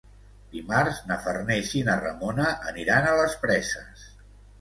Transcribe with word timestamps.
Dimarts 0.53 1.01
na 1.11 1.17
Farners 1.25 1.73
i 1.79 1.81
na 1.89 1.97
Ramona 2.03 2.47
aniran 2.71 3.11
a 3.11 3.13
les 3.21 3.37
Preses. 3.45 4.07